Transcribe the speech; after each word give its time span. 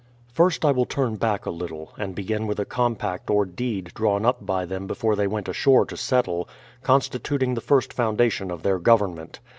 First, 0.33 0.65
I 0.65 0.71
will 0.71 0.87
turn 0.87 1.17
back 1.17 1.45
a 1.45 1.51
little, 1.51 1.93
and 1.95 2.15
begin 2.15 2.47
with 2.47 2.59
a 2.59 2.65
compact 2.65 3.29
or 3.29 3.45
deed 3.45 3.93
drawn 3.93 4.25
up 4.25 4.43
by 4.43 4.65
them 4.65 4.87
before 4.87 5.15
they 5.15 5.27
went 5.27 5.47
ashore 5.47 5.85
to 5.85 5.95
settle, 5.95 6.49
constituting 6.81 7.53
the 7.53 7.61
first 7.61 7.93
foundation 7.93 8.49
of 8.49 8.63
their 8.63 8.79
government. 8.79 9.41